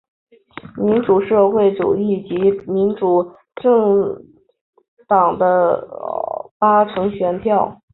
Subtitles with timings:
[0.77, 2.35] 民主社会主义及
[2.67, 4.15] 民主政
[5.07, 7.81] 党得到八成选票。